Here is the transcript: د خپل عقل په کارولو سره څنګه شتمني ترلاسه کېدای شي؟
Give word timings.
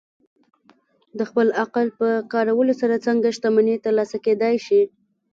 د 1.17 1.19
خپل 1.29 1.47
عقل 1.61 1.87
په 1.99 2.07
کارولو 2.33 2.73
سره 2.81 3.03
څنګه 3.05 3.27
شتمني 3.37 3.75
ترلاسه 3.85 4.17
کېدای 4.25 4.55
شي؟ 4.65 4.81